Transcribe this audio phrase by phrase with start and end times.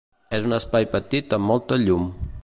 [0.37, 2.09] És un espai petit amb molta llum.